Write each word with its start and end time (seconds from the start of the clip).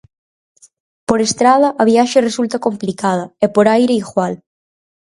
Por 1.07 1.19
estrada 1.27 1.69
a 1.81 1.83
viaxe 1.91 2.25
resulta 2.27 2.63
complicada 2.67 3.25
e 3.45 3.47
por 3.55 3.65
aire 3.77 3.93
igual. 4.03 4.33